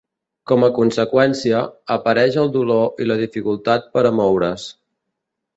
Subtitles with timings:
[0.51, 1.59] Com a conseqüència,
[1.97, 4.69] apareix el dolor i la dificultat per a moure's.